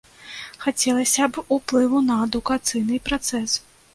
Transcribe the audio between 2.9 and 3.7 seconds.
працэс.